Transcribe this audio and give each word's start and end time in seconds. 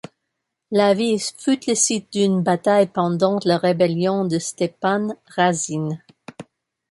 La 0.71 0.95
ville 0.95 1.19
fut 1.19 1.59
le 1.67 1.75
site 1.75 2.11
d'une 2.11 2.41
bataille 2.41 2.87
pendant 2.87 3.37
la 3.45 3.59
rébellion 3.59 4.25
de 4.25 4.39
Stepan 4.39 5.09
Razine. 5.27 6.01